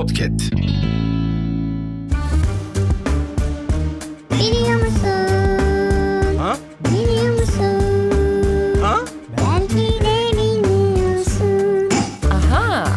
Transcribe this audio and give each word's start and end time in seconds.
Podcast. 0.00 0.52
Biliyor 4.30 4.74
musun? 4.74 6.38
Ha? 6.38 6.56
Biliyor 6.84 7.40
musun? 7.40 8.80
Ha? 8.82 8.98
Belki 9.38 9.76
de 10.00 10.36
bilmiyorsun. 10.36 11.88
Aha. 12.30 12.88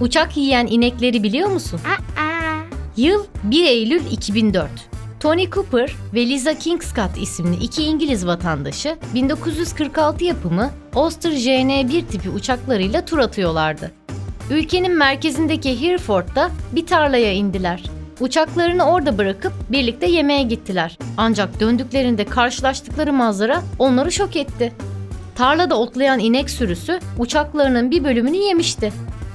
Uçak 0.00 0.36
yiyen 0.36 0.66
inekleri 0.66 1.22
biliyor 1.22 1.48
musun? 1.48 1.80
Aa, 1.86 2.60
Yıl 2.96 3.24
1 3.44 3.64
Eylül 3.64 4.02
2004. 4.10 4.70
Tony 5.20 5.50
Cooper 5.50 5.94
ve 6.14 6.26
Lisa 6.26 6.54
Kingscott 6.54 7.18
isimli 7.18 7.56
iki 7.56 7.82
İngiliz 7.82 8.26
vatandaşı 8.26 8.96
1946 9.14 10.24
yapımı 10.24 10.70
Oster 10.94 11.30
JN-1 11.32 12.06
tipi 12.06 12.30
uçaklarıyla 12.30 13.04
tur 13.04 13.18
atıyorlardı. 13.18 13.99
Ülkenin 14.50 14.96
merkezindeki 14.96 15.80
Hereford'da 15.80 16.50
bir 16.72 16.86
tarlaya 16.86 17.32
indiler. 17.32 17.82
Uçaklarını 18.20 18.84
orada 18.84 19.18
bırakıp 19.18 19.52
birlikte 19.68 20.06
yemeğe 20.06 20.42
gittiler. 20.42 20.98
Ancak 21.16 21.60
döndüklerinde 21.60 22.24
karşılaştıkları 22.24 23.12
manzara 23.12 23.62
onları 23.78 24.12
şok 24.12 24.36
etti. 24.36 24.72
Tarlada 25.34 25.78
otlayan 25.78 26.18
inek 26.18 26.50
sürüsü 26.50 27.00
uçaklarının 27.18 27.90
bir 27.90 28.04
bölümünü 28.04 28.36
yemişti. 28.36 28.92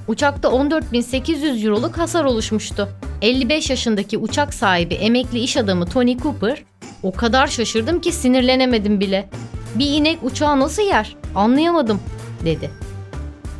Uçakta 0.07 0.47
14.800 0.47 1.65
euroluk 1.65 1.97
hasar 1.97 2.23
oluşmuştu. 2.23 2.89
55 3.21 3.70
yaşındaki 3.70 4.17
uçak 4.17 4.53
sahibi 4.53 4.93
emekli 4.93 5.39
iş 5.39 5.57
adamı 5.57 5.85
Tony 5.85 6.17
Cooper, 6.17 6.63
o 7.03 7.11
kadar 7.11 7.47
şaşırdım 7.47 8.01
ki 8.01 8.11
sinirlenemedim 8.11 8.99
bile. 8.99 9.29
Bir 9.75 9.87
inek 9.87 10.20
uçağı 10.23 10.59
nasıl 10.59 10.81
yer? 10.84 11.15
Anlayamadım, 11.35 11.99
dedi. 12.45 12.84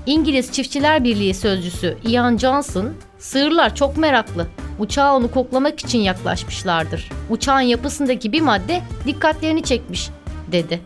İngiliz 0.06 0.52
Çiftçiler 0.52 1.04
Birliği 1.04 1.34
sözcüsü 1.34 1.98
Ian 2.08 2.38
Johnson, 2.38 2.94
sığırlar 3.18 3.76
çok 3.76 3.98
meraklı. 3.98 4.48
Uçağa 4.80 5.16
onu 5.16 5.32
koklamak 5.32 5.80
için 5.80 6.00
yaklaşmışlardır. 6.00 7.10
Uçağın 7.30 7.62
yapısındaki 7.62 8.32
bir 8.32 8.42
madde 8.42 8.82
dikkatlerini 9.06 9.64
çekmiş, 9.64 10.10
dedi. 10.52 10.82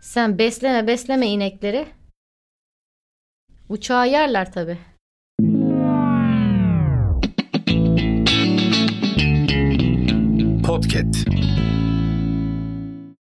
Sen 0.00 0.38
besleme 0.38 0.86
besleme 0.86 1.26
inekleri. 1.26 1.86
Uçağı 3.68 4.08
yerler 4.08 4.52
tabi. 4.52 4.78
Podcast. 10.66 11.28